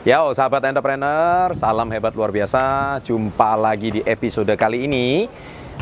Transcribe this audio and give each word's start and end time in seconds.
Yo, 0.00 0.32
sahabat 0.32 0.64
entrepreneur, 0.64 1.52
salam 1.52 1.84
hebat 1.92 2.16
luar 2.16 2.32
biasa. 2.32 2.96
Jumpa 3.04 3.52
lagi 3.52 3.92
di 3.92 4.00
episode 4.08 4.48
kali 4.56 4.88
ini 4.88 5.28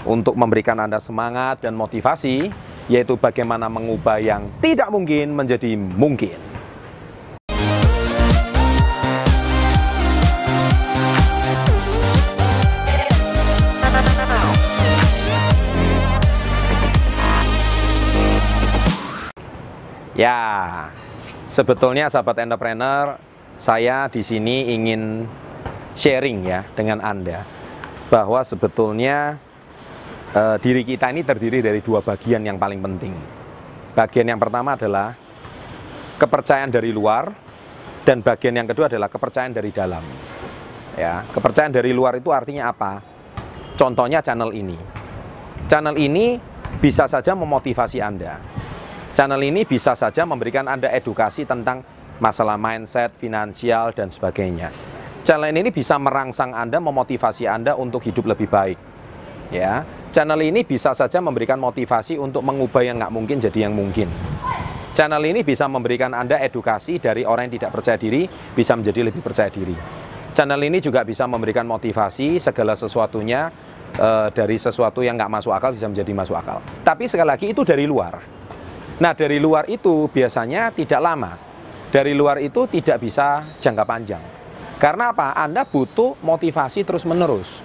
untuk 0.02 0.34
memberikan 0.34 0.74
Anda 0.74 0.98
semangat 0.98 1.62
dan 1.62 1.78
motivasi, 1.78 2.50
yaitu 2.90 3.14
bagaimana 3.14 3.70
mengubah 3.70 4.18
yang 4.18 4.50
tidak 4.58 4.90
mungkin 4.90 5.38
menjadi 5.38 5.78
mungkin. 5.78 6.34
Ya, 20.18 20.90
sebetulnya 21.46 22.10
sahabat 22.10 22.42
entrepreneur, 22.42 23.27
saya 23.58 24.06
di 24.06 24.22
sini 24.22 24.70
ingin 24.70 25.26
sharing 25.98 26.46
ya 26.46 26.62
dengan 26.78 27.02
Anda 27.02 27.42
bahwa 28.06 28.38
sebetulnya 28.46 29.36
eh, 30.30 30.56
diri 30.62 30.86
kita 30.86 31.10
ini 31.10 31.26
terdiri 31.26 31.58
dari 31.58 31.82
dua 31.82 31.98
bagian 32.00 32.46
yang 32.46 32.56
paling 32.56 32.78
penting. 32.78 33.14
Bagian 33.98 34.30
yang 34.30 34.38
pertama 34.38 34.78
adalah 34.78 35.18
kepercayaan 36.22 36.70
dari 36.70 36.94
luar 36.94 37.34
dan 38.06 38.22
bagian 38.22 38.54
yang 38.62 38.68
kedua 38.70 38.86
adalah 38.86 39.10
kepercayaan 39.10 39.50
dari 39.50 39.74
dalam. 39.74 40.06
Ya, 40.94 41.26
kepercayaan 41.34 41.74
dari 41.74 41.90
luar 41.90 42.14
itu 42.18 42.30
artinya 42.30 42.70
apa? 42.70 43.02
Contohnya 43.74 44.22
channel 44.22 44.54
ini. 44.54 44.78
Channel 45.66 45.98
ini 45.98 46.38
bisa 46.78 47.10
saja 47.10 47.34
memotivasi 47.34 47.98
Anda 47.98 48.38
Channel 49.18 49.42
ini 49.42 49.66
bisa 49.66 49.98
saja 49.98 50.22
memberikan 50.22 50.70
Anda 50.70 50.94
edukasi 50.94 51.42
tentang 51.42 51.82
masalah 52.18 52.58
mindset, 52.58 53.14
finansial, 53.14 53.94
dan 53.94 54.10
sebagainya. 54.10 54.70
Channel 55.26 55.52
ini 55.52 55.70
bisa 55.74 55.98
merangsang 55.98 56.54
Anda, 56.54 56.78
memotivasi 56.78 57.44
Anda 57.44 57.74
untuk 57.74 58.04
hidup 58.06 58.30
lebih 58.32 58.48
baik. 58.48 58.78
Ya, 59.48 59.84
channel 60.12 60.44
ini 60.44 60.60
bisa 60.60 60.92
saja 60.92 61.24
memberikan 61.24 61.56
motivasi 61.56 62.20
untuk 62.20 62.44
mengubah 62.44 62.84
yang 62.84 63.00
nggak 63.00 63.12
mungkin 63.12 63.36
jadi 63.40 63.64
yang 63.68 63.72
mungkin. 63.72 64.12
Channel 64.92 65.22
ini 65.24 65.40
bisa 65.40 65.64
memberikan 65.70 66.12
Anda 66.12 66.42
edukasi 66.42 67.00
dari 67.00 67.24
orang 67.24 67.48
yang 67.48 67.62
tidak 67.62 67.70
percaya 67.80 67.96
diri 67.96 68.28
bisa 68.28 68.74
menjadi 68.76 69.08
lebih 69.08 69.22
percaya 69.24 69.48
diri. 69.48 69.72
Channel 70.34 70.58
ini 70.58 70.82
juga 70.82 71.06
bisa 71.06 71.24
memberikan 71.24 71.64
motivasi 71.64 72.42
segala 72.42 72.74
sesuatunya 72.74 73.48
e, 73.94 74.08
dari 74.34 74.58
sesuatu 74.58 75.00
yang 75.00 75.14
nggak 75.14 75.32
masuk 75.38 75.54
akal 75.54 75.70
bisa 75.70 75.86
menjadi 75.86 76.12
masuk 76.12 76.36
akal. 76.36 76.58
Tapi 76.82 77.06
sekali 77.06 77.30
lagi 77.30 77.46
itu 77.54 77.62
dari 77.62 77.86
luar. 77.86 78.18
Nah, 78.98 79.14
dari 79.14 79.38
luar 79.38 79.70
itu 79.70 80.10
biasanya 80.10 80.74
tidak 80.74 80.98
lama. 80.98 81.47
Dari 81.88 82.12
luar 82.12 82.36
itu 82.44 82.68
tidak 82.68 83.00
bisa 83.00 83.56
jangka 83.64 83.84
panjang. 83.88 84.20
Karena 84.76 85.10
apa? 85.10 85.32
Anda 85.32 85.64
butuh 85.64 86.20
motivasi 86.20 86.84
terus-menerus. 86.84 87.64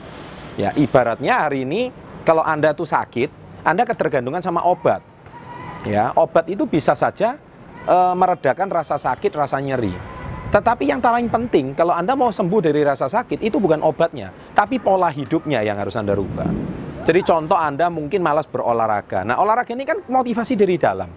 Ya, 0.55 0.71
ibaratnya 0.79 1.43
hari 1.43 1.67
ini 1.67 1.91
kalau 2.23 2.39
Anda 2.39 2.71
tuh 2.71 2.88
sakit, 2.88 3.29
Anda 3.67 3.83
ketergantungan 3.83 4.39
sama 4.39 4.63
obat. 4.63 5.03
Ya, 5.83 6.16
obat 6.16 6.47
itu 6.47 6.63
bisa 6.63 6.95
saja 6.95 7.35
e, 7.83 7.97
meredakan 8.16 8.71
rasa 8.71 8.95
sakit, 8.95 9.35
rasa 9.35 9.59
nyeri. 9.59 9.91
Tetapi 10.55 10.88
yang 10.88 11.03
paling 11.03 11.27
penting, 11.27 11.75
kalau 11.75 11.91
Anda 11.91 12.16
mau 12.16 12.31
sembuh 12.31 12.63
dari 12.63 12.79
rasa 12.79 13.11
sakit, 13.11 13.44
itu 13.44 13.59
bukan 13.59 13.83
obatnya, 13.83 14.31
tapi 14.55 14.79
pola 14.79 15.11
hidupnya 15.11 15.59
yang 15.66 15.75
harus 15.75 15.99
Anda 15.99 16.16
rubah. 16.16 16.47
Jadi 17.03 17.19
contoh 17.27 17.59
Anda 17.59 17.91
mungkin 17.91 18.23
malas 18.23 18.47
berolahraga. 18.47 19.27
Nah, 19.27 19.35
olahraga 19.44 19.75
ini 19.75 19.83
kan 19.83 19.99
motivasi 20.07 20.55
dari 20.55 20.79
dalam 20.79 21.11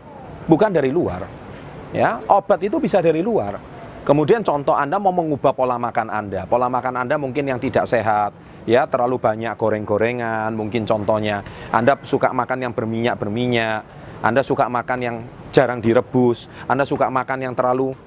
bukan 0.51 0.75
dari 0.75 0.91
luar. 0.91 1.46
Ya, 1.95 2.19
obat 2.27 2.59
itu 2.63 2.83
bisa 2.83 2.99
dari 2.99 3.23
luar. 3.23 3.59
Kemudian 4.07 4.47
contoh 4.47 4.75
Anda 4.75 5.03
mau 5.03 5.11
mengubah 5.11 5.51
pola 5.51 5.75
makan 5.83 6.07
Anda. 6.11 6.47
Pola 6.47 6.71
makan 6.71 7.03
Anda 7.03 7.19
mungkin 7.19 7.43
yang 7.51 7.59
tidak 7.59 7.91
sehat, 7.91 8.31
ya 8.63 8.87
terlalu 8.87 9.19
banyak 9.19 9.59
goreng-gorengan, 9.59 10.55
mungkin 10.55 10.87
contohnya 10.87 11.43
Anda 11.75 11.99
suka 12.07 12.31
makan 12.31 12.71
yang 12.71 12.73
berminyak-berminyak, 12.75 13.81
Anda 14.23 14.47
suka 14.47 14.71
makan 14.71 14.99
yang 15.03 15.17
jarang 15.51 15.83
direbus, 15.83 16.47
Anda 16.71 16.87
suka 16.87 17.11
makan 17.11 17.51
yang 17.51 17.55
terlalu 17.59 17.99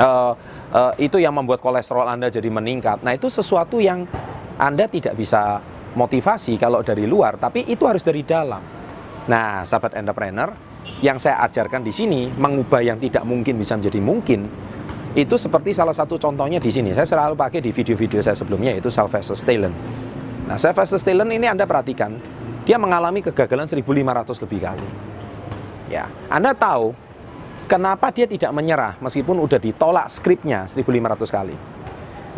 uh, 0.00 0.32
uh, 0.72 0.92
itu 0.96 1.20
yang 1.20 1.36
membuat 1.36 1.60
kolesterol 1.60 2.08
Anda 2.08 2.32
jadi 2.32 2.48
meningkat. 2.48 3.04
Nah, 3.04 3.12
itu 3.12 3.28
sesuatu 3.28 3.76
yang 3.76 4.08
Anda 4.56 4.88
tidak 4.88 5.20
bisa 5.20 5.60
motivasi 5.92 6.56
kalau 6.56 6.80
dari 6.80 7.04
luar, 7.04 7.36
tapi 7.36 7.68
itu 7.68 7.84
harus 7.84 8.00
dari 8.00 8.24
dalam. 8.24 8.62
Nah, 9.28 9.68
sahabat 9.68 10.00
entrepreneur, 10.00 10.69
yang 11.00 11.16
saya 11.16 11.40
ajarkan 11.48 11.80
di 11.80 11.92
sini 11.92 12.28
mengubah 12.28 12.84
yang 12.84 13.00
tidak 13.00 13.24
mungkin 13.24 13.56
bisa 13.56 13.76
menjadi 13.76 14.00
mungkin 14.00 14.44
itu 15.10 15.34
seperti 15.34 15.74
salah 15.74 15.90
satu 15.90 16.14
contohnya 16.14 16.62
di 16.62 16.70
sini. 16.70 16.94
Saya 16.94 17.02
selalu 17.02 17.34
pakai 17.34 17.58
di 17.58 17.74
video-video 17.74 18.22
saya 18.22 18.38
sebelumnya 18.38 18.70
yaitu 18.70 18.92
Sylvester 18.92 19.34
Stallone 19.34 19.74
nah 20.46 20.58
Sylvester 20.58 20.98
Stallone 20.98 21.38
ini 21.38 21.46
Anda 21.46 21.62
perhatikan 21.62 22.18
dia 22.66 22.76
mengalami 22.78 23.22
kegagalan 23.22 23.66
1500 23.66 24.42
lebih 24.46 24.58
kali. 24.62 24.88
Ya 25.90 26.06
Anda 26.30 26.54
tahu 26.54 26.94
kenapa 27.66 28.10
dia 28.14 28.26
tidak 28.26 28.50
menyerah 28.54 28.98
meskipun 29.02 29.38
udah 29.42 29.58
ditolak 29.58 30.06
skripnya 30.10 30.66
1500 30.66 31.26
kali. 31.30 31.56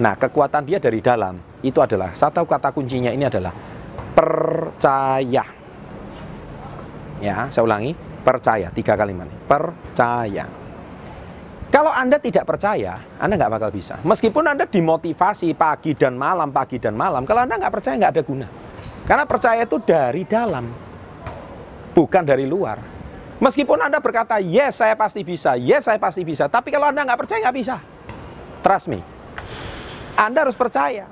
Nah 0.00 0.16
kekuatan 0.16 0.64
dia 0.64 0.80
dari 0.80 1.04
dalam 1.04 1.36
itu 1.60 1.76
adalah 1.80 2.16
satu 2.16 2.48
kata 2.48 2.72
kuncinya 2.72 3.12
ini 3.12 3.28
adalah 3.28 3.52
percaya. 4.16 5.44
Ya 7.20 7.36
saya 7.52 7.64
ulangi 7.64 7.92
Percaya, 8.22 8.70
tiga 8.70 8.94
kalimat. 8.94 9.26
Percaya. 9.50 10.46
Kalau 11.72 11.88
Anda 11.88 12.20
tidak 12.20 12.44
percaya, 12.44 13.00
Anda 13.16 13.34
nggak 13.40 13.52
bakal 13.58 13.70
bisa. 13.72 13.96
Meskipun 14.04 14.44
Anda 14.44 14.68
dimotivasi 14.68 15.56
pagi 15.56 15.96
dan 15.96 16.20
malam, 16.20 16.52
pagi 16.52 16.76
dan 16.76 16.92
malam, 16.92 17.24
kalau 17.24 17.48
Anda 17.48 17.56
nggak 17.56 17.72
percaya 17.72 17.94
nggak 17.96 18.12
ada 18.12 18.22
guna. 18.22 18.46
Karena 19.08 19.24
percaya 19.24 19.64
itu 19.64 19.80
dari 19.80 20.22
dalam, 20.28 20.68
bukan 21.96 22.22
dari 22.22 22.44
luar. 22.44 22.78
Meskipun 23.42 23.88
Anda 23.88 23.98
berkata, 23.98 24.38
yes 24.38 24.84
saya 24.84 24.94
pasti 24.94 25.26
bisa, 25.26 25.58
yes 25.58 25.88
saya 25.88 25.98
pasti 25.98 26.22
bisa. 26.22 26.46
Tapi 26.46 26.70
kalau 26.70 26.92
Anda 26.92 27.08
nggak 27.08 27.20
percaya 27.24 27.42
nggak 27.48 27.56
bisa. 27.56 27.76
Trust 28.62 28.86
me. 28.92 29.02
Anda 30.14 30.46
harus 30.46 30.54
percaya. 30.54 31.08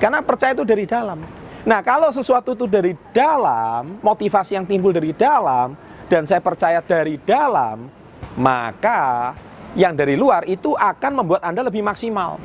Karena 0.00 0.24
percaya 0.24 0.56
itu 0.56 0.66
dari 0.66 0.88
dalam. 0.88 1.22
Nah 1.62 1.78
kalau 1.84 2.10
sesuatu 2.10 2.58
itu 2.58 2.66
dari 2.66 2.96
dalam, 3.14 4.02
motivasi 4.02 4.58
yang 4.58 4.66
timbul 4.66 4.90
dari 4.90 5.14
dalam, 5.14 5.78
dan 6.12 6.28
saya 6.28 6.44
percaya 6.44 6.84
dari 6.84 7.16
dalam, 7.24 7.88
maka 8.36 9.32
yang 9.72 9.96
dari 9.96 10.12
luar 10.12 10.44
itu 10.44 10.76
akan 10.76 11.24
membuat 11.24 11.40
Anda 11.40 11.64
lebih 11.64 11.80
maksimal. 11.80 12.36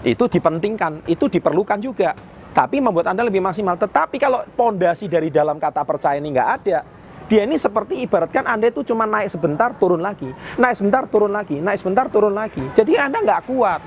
Itu 0.00 0.24
dipentingkan, 0.24 1.04
itu 1.04 1.28
diperlukan 1.28 1.76
juga. 1.84 2.16
Tapi 2.56 2.80
membuat 2.80 3.12
Anda 3.12 3.28
lebih 3.28 3.44
maksimal. 3.44 3.76
Tetapi 3.76 4.16
kalau 4.16 4.40
pondasi 4.56 5.04
dari 5.04 5.28
dalam 5.28 5.60
kata 5.60 5.84
percaya 5.84 6.16
ini 6.16 6.32
nggak 6.32 6.50
ada, 6.56 6.78
dia 7.28 7.44
ini 7.44 7.60
seperti 7.60 8.00
ibaratkan 8.08 8.48
Anda 8.48 8.72
itu 8.72 8.80
cuma 8.88 9.04
naik 9.04 9.28
sebentar, 9.28 9.76
turun 9.76 10.00
lagi. 10.00 10.32
Naik 10.56 10.80
sebentar, 10.80 11.04
turun 11.04 11.36
lagi. 11.36 11.60
Naik 11.60 11.76
sebentar, 11.84 12.08
turun 12.08 12.32
lagi. 12.32 12.64
Jadi 12.72 12.96
Anda 12.96 13.20
nggak 13.20 13.52
kuat. 13.52 13.84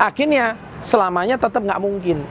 Akhirnya 0.00 0.56
selamanya 0.80 1.36
tetap 1.36 1.60
nggak 1.60 1.82
mungkin. 1.84 2.24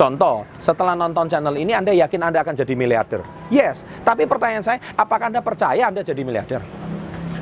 Contoh, 0.00 0.48
setelah 0.56 0.96
nonton 0.96 1.28
channel 1.28 1.52
ini 1.60 1.76
Anda 1.76 1.92
yakin 1.92 2.32
Anda 2.32 2.40
akan 2.40 2.56
jadi 2.56 2.72
miliarder? 2.72 3.20
Yes, 3.52 3.84
tapi 4.00 4.24
pertanyaan 4.24 4.64
saya, 4.64 4.80
apakah 4.96 5.28
Anda 5.28 5.44
percaya 5.44 5.92
Anda 5.92 6.00
jadi 6.00 6.24
miliarder? 6.24 6.64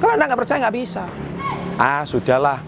Kalau 0.03 0.19
Anda 0.19 0.27
nggak 0.27 0.41
percaya 0.43 0.67
nggak 0.67 0.75
bisa. 0.75 1.07
Ah, 1.79 2.03
sudahlah, 2.03 2.59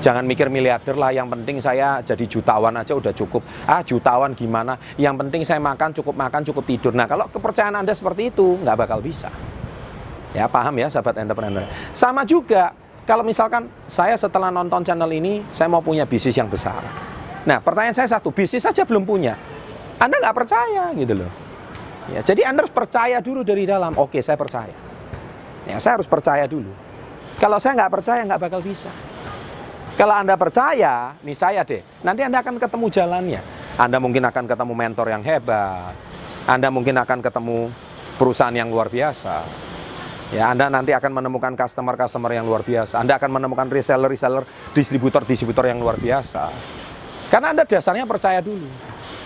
jangan 0.00 0.24
mikir 0.24 0.48
miliarder 0.48 0.96
lah, 0.96 1.12
yang 1.12 1.28
penting 1.28 1.60
saya 1.60 2.00
jadi 2.00 2.24
jutawan 2.24 2.72
aja 2.80 2.96
udah 2.96 3.12
cukup. 3.12 3.44
Ah, 3.68 3.84
jutawan 3.84 4.32
gimana? 4.32 4.80
Yang 4.96 5.20
penting 5.20 5.44
saya 5.44 5.60
makan, 5.60 5.92
cukup 5.92 6.16
makan, 6.16 6.40
cukup 6.48 6.64
tidur. 6.64 6.96
Nah, 6.96 7.04
kalau 7.04 7.28
kepercayaan 7.28 7.84
Anda 7.84 7.92
seperti 7.92 8.32
itu, 8.32 8.56
nggak 8.64 8.80
bakal 8.80 9.04
bisa. 9.04 9.28
Ya, 10.32 10.48
paham 10.48 10.72
ya, 10.80 10.88
sahabat 10.88 11.20
entrepreneur. 11.20 11.68
Sama 11.92 12.24
juga, 12.24 12.72
kalau 13.04 13.20
misalkan 13.20 13.68
saya 13.92 14.16
setelah 14.16 14.48
nonton 14.48 14.88
channel 14.88 15.12
ini, 15.12 15.44
saya 15.52 15.68
mau 15.68 15.84
punya 15.84 16.08
bisnis 16.08 16.32
yang 16.32 16.48
besar 16.48 16.80
Nah, 17.46 17.58
pertanyaan 17.62 17.94
saya 17.94 18.08
satu, 18.18 18.34
bisnis 18.34 18.64
saja 18.64 18.82
belum 18.82 19.06
punya. 19.06 19.38
Anda 19.98 20.18
nggak 20.18 20.36
percaya 20.36 20.94
gitu 20.94 21.14
loh. 21.14 21.30
Ya, 22.08 22.24
jadi 22.24 22.48
Anda 22.48 22.64
harus 22.64 22.72
percaya 22.72 23.20
dulu 23.20 23.44
dari 23.44 23.68
dalam. 23.68 23.92
Oke, 23.98 24.24
saya 24.24 24.40
percaya. 24.40 24.72
Ya, 25.68 25.76
saya 25.76 26.00
harus 26.00 26.08
percaya 26.08 26.48
dulu. 26.48 26.72
Kalau 27.36 27.60
saya 27.60 27.76
nggak 27.76 27.92
percaya, 27.92 28.20
nggak 28.24 28.40
bakal 28.40 28.60
bisa. 28.64 28.88
Kalau 29.98 30.14
Anda 30.14 30.38
percaya, 30.38 31.18
nih 31.26 31.36
saya 31.36 31.66
deh, 31.66 31.82
nanti 32.06 32.22
Anda 32.22 32.40
akan 32.40 32.56
ketemu 32.56 32.86
jalannya. 32.88 33.40
Anda 33.76 33.98
mungkin 33.98 34.22
akan 34.26 34.44
ketemu 34.46 34.72
mentor 34.74 35.06
yang 35.10 35.22
hebat. 35.26 35.92
Anda 36.48 36.72
mungkin 36.72 36.96
akan 36.96 37.18
ketemu 37.20 37.68
perusahaan 38.16 38.54
yang 38.54 38.72
luar 38.72 38.88
biasa. 38.88 39.44
Ya, 40.32 40.52
Anda 40.52 40.68
nanti 40.68 40.92
akan 40.92 41.12
menemukan 41.18 41.56
customer-customer 41.56 42.30
yang 42.30 42.46
luar 42.46 42.62
biasa. 42.64 43.00
Anda 43.00 43.16
akan 43.20 43.40
menemukan 43.42 43.68
reseller-reseller, 43.68 44.44
distributor-distributor 44.72 45.68
yang 45.68 45.80
luar 45.82 45.98
biasa. 45.98 46.52
Karena 47.28 47.52
Anda 47.52 47.64
dasarnya 47.68 48.08
percaya 48.08 48.40
dulu. 48.40 48.68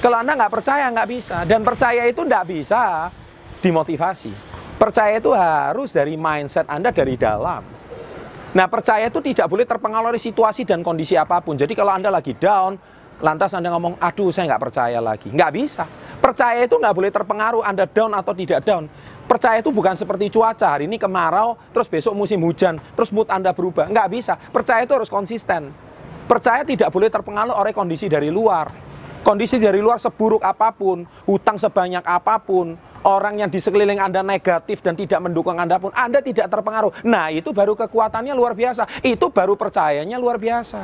Kalau 0.03 0.19
Anda 0.19 0.35
nggak 0.35 0.53
percaya, 0.53 0.91
nggak 0.91 1.09
bisa. 1.09 1.37
Dan 1.47 1.63
percaya 1.63 2.03
itu 2.11 2.27
nggak 2.27 2.45
bisa 2.51 3.09
dimotivasi. 3.63 4.35
Percaya 4.75 5.15
itu 5.23 5.31
harus 5.31 5.95
dari 5.95 6.19
mindset 6.19 6.67
Anda 6.67 6.91
dari 6.91 7.15
dalam. 7.15 7.63
Nah, 8.53 8.67
percaya 8.67 9.07
itu 9.07 9.23
tidak 9.23 9.47
boleh 9.47 9.63
terpengaruh 9.63 10.19
situasi 10.19 10.67
dan 10.67 10.83
kondisi 10.83 11.15
apa 11.15 11.39
pun. 11.39 11.55
Jadi 11.55 11.73
kalau 11.79 11.95
Anda 11.95 12.11
lagi 12.11 12.35
down, 12.35 12.75
lantas 13.23 13.55
Anda 13.55 13.71
ngomong, 13.71 14.03
aduh 14.03 14.35
saya 14.35 14.51
nggak 14.51 14.63
percaya 14.67 14.99
lagi. 14.99 15.31
Nggak 15.31 15.51
bisa. 15.55 15.87
Percaya 16.19 16.67
itu 16.67 16.75
nggak 16.75 16.95
boleh 16.99 17.11
terpengaruh 17.15 17.63
Anda 17.63 17.87
down 17.87 18.13
atau 18.19 18.35
tidak 18.35 18.67
down. 18.67 18.91
Percaya 19.31 19.63
itu 19.63 19.71
bukan 19.71 19.95
seperti 19.95 20.29
cuaca, 20.35 20.75
hari 20.75 20.91
ini 20.91 20.99
kemarau, 20.99 21.55
terus 21.71 21.87
besok 21.87 22.19
musim 22.19 22.43
hujan, 22.43 22.77
terus 22.99 23.15
mood 23.15 23.31
Anda 23.31 23.55
berubah. 23.55 23.87
Nggak 23.87 24.09
bisa. 24.11 24.35
Percaya 24.51 24.83
itu 24.83 24.93
harus 24.93 25.09
konsisten. 25.09 25.71
Percaya 26.33 26.65
tidak 26.65 26.89
boleh 26.89 27.13
terpengaruh 27.13 27.53
oleh 27.53 27.77
kondisi 27.77 28.09
dari 28.09 28.33
luar. 28.33 28.73
Kondisi 29.21 29.61
dari 29.61 29.85
luar 29.85 30.01
seburuk 30.01 30.41
apa 30.41 30.73
pun, 30.73 31.05
hutang 31.29 31.61
sebanyak 31.61 32.01
apa 32.01 32.41
pun, 32.41 32.73
orang 33.05 33.37
yang 33.37 33.53
di 33.53 33.61
sekeliling 33.61 34.01
Anda 34.01 34.25
negatif 34.25 34.81
dan 34.81 34.97
tidak 34.97 35.21
mendukung 35.21 35.61
Anda 35.61 35.77
pun, 35.77 35.93
Anda 35.93 36.25
tidak 36.25 36.49
terpengaruh. 36.49 37.05
Nah, 37.05 37.29
itu 37.29 37.53
baru 37.53 37.77
kekuatannya 37.77 38.33
luar 38.33 38.57
biasa. 38.57 39.05
Itu 39.05 39.29
baru 39.29 39.61
percayanya 39.61 40.17
luar 40.17 40.41
biasa. 40.41 40.81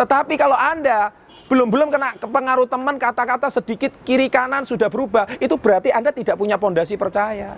Tetapi 0.00 0.40
kalau 0.40 0.56
Anda 0.56 1.12
belum-belum 1.52 1.92
kena 1.92 2.16
pengaruh 2.16 2.64
teman, 2.64 2.96
kata-kata 2.96 3.52
sedikit 3.52 3.92
kiri 4.00 4.32
kanan 4.32 4.64
sudah 4.64 4.88
berubah, 4.88 5.28
itu 5.44 5.60
berarti 5.60 5.92
Anda 5.92 6.08
tidak 6.08 6.40
punya 6.40 6.56
pondasi 6.56 6.96
percaya. 6.96 7.52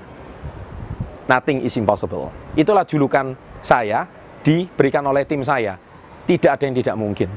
Nothing 1.31 1.63
is 1.63 1.79
impossible. 1.79 2.35
Itulah 2.59 2.83
julukan 2.83 3.39
saya 3.63 4.11
diberikan 4.43 5.07
oleh 5.07 5.23
tim 5.23 5.47
saya. 5.47 5.92
Tidak 6.27 6.51
ada 6.51 6.65
yang 6.65 6.77
tidak 6.77 6.97
mungkin. 6.97 7.29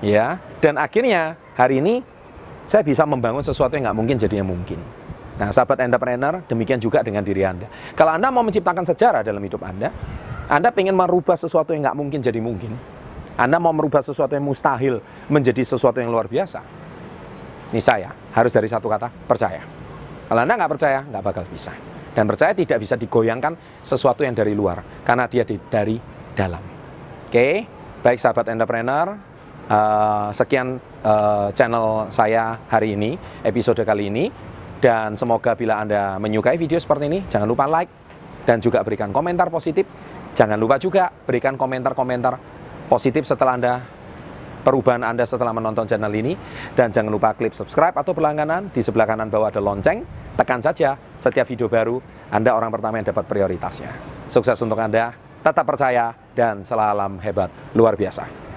Ya, 0.00 0.40
dan 0.64 0.80
akhirnya 0.80 1.36
hari 1.52 1.84
ini 1.84 2.00
saya 2.64 2.80
bisa 2.80 3.04
membangun 3.04 3.44
sesuatu 3.44 3.76
yang 3.76 3.92
nggak 3.92 3.98
mungkin 4.00 4.16
jadi 4.16 4.40
yang 4.40 4.48
mungkin. 4.48 4.80
Nah, 5.40 5.48
sahabat 5.52 5.80
entrepreneur, 5.84 6.44
demikian 6.44 6.76
juga 6.76 7.00
dengan 7.00 7.24
diri 7.24 7.44
Anda. 7.44 7.68
Kalau 7.96 8.12
Anda 8.12 8.28
mau 8.28 8.44
menciptakan 8.44 8.84
sejarah 8.84 9.24
dalam 9.24 9.40
hidup 9.40 9.64
Anda, 9.64 9.88
Anda 10.48 10.68
ingin 10.72 10.92
merubah 10.92 11.36
sesuatu 11.36 11.72
yang 11.72 11.88
nggak 11.88 11.96
mungkin 11.96 12.20
jadi 12.20 12.40
mungkin. 12.40 12.76
Anda 13.40 13.56
mau 13.56 13.72
merubah 13.72 14.04
sesuatu 14.04 14.36
yang 14.36 14.44
mustahil 14.44 15.00
menjadi 15.32 15.64
sesuatu 15.64 15.96
yang 15.96 16.12
luar 16.12 16.28
biasa. 16.28 16.60
Ini 17.72 17.80
saya, 17.80 18.12
harus 18.36 18.52
dari 18.52 18.68
satu 18.68 18.84
kata, 18.84 19.08
percaya. 19.08 19.64
Kalau 20.28 20.40
Anda 20.44 20.60
nggak 20.60 20.70
percaya, 20.76 21.00
nggak 21.08 21.24
bakal 21.24 21.44
bisa. 21.48 21.72
Dan 22.12 22.28
percaya 22.28 22.52
tidak 22.52 22.84
bisa 22.84 23.00
digoyangkan 23.00 23.80
sesuatu 23.80 24.20
yang 24.26 24.36
dari 24.36 24.52
luar, 24.52 24.84
karena 25.08 25.24
dia 25.24 25.46
di, 25.48 25.56
dari 25.72 25.96
dalam. 26.36 26.60
Oke, 27.30 27.79
baik 28.00 28.16
sahabat 28.16 28.48
entrepreneur, 28.48 29.12
uh, 29.68 30.28
sekian 30.32 30.80
uh, 31.04 31.52
channel 31.52 32.08
saya 32.08 32.56
hari 32.68 32.96
ini, 32.96 33.16
episode 33.44 33.84
kali 33.84 34.08
ini. 34.08 34.32
Dan 34.80 35.12
semoga 35.20 35.52
bila 35.52 35.76
Anda 35.76 36.16
menyukai 36.16 36.56
video 36.56 36.80
seperti 36.80 37.04
ini, 37.04 37.20
jangan 37.28 37.44
lupa 37.44 37.68
like 37.68 37.92
dan 38.48 38.64
juga 38.64 38.80
berikan 38.80 39.12
komentar 39.12 39.52
positif. 39.52 39.84
Jangan 40.32 40.56
lupa 40.56 40.80
juga 40.80 41.12
berikan 41.12 41.60
komentar-komentar 41.60 42.40
positif 42.88 43.28
setelah 43.28 43.60
Anda 43.60 43.74
perubahan 44.64 45.04
Anda 45.04 45.28
setelah 45.28 45.52
menonton 45.52 45.84
channel 45.84 46.08
ini. 46.16 46.32
Dan 46.72 46.88
jangan 46.88 47.12
lupa 47.12 47.36
klik 47.36 47.52
subscribe 47.52 47.92
atau 47.92 48.16
berlangganan. 48.16 48.72
Di 48.72 48.80
sebelah 48.80 49.04
kanan 49.04 49.28
bawah 49.28 49.52
ada 49.52 49.60
lonceng 49.60 50.00
tekan 50.40 50.64
saja 50.64 50.96
setiap 51.20 51.44
video 51.44 51.68
baru. 51.68 52.00
Anda 52.32 52.56
orang 52.56 52.72
pertama 52.72 52.96
yang 52.96 53.12
dapat 53.12 53.28
prioritasnya. 53.28 53.92
Sukses 54.32 54.56
untuk 54.64 54.80
Anda 54.80 55.12
tetap 55.40 55.64
percaya 55.64 56.12
dan 56.36 56.62
selalam 56.62 57.20
hebat. 57.20 57.48
Luar 57.72 57.96
biasa 57.96 58.49